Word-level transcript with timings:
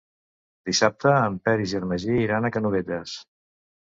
Dissabte 0.69 1.11
en 1.17 1.37
Peris 1.49 1.75
i 1.75 1.79
en 1.81 1.85
Magí 1.91 2.17
iran 2.25 2.49
a 2.49 2.51
Canovelles. 2.57 3.15